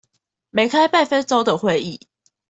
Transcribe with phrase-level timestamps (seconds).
[0.49, 1.99] 沒開半分鐘會議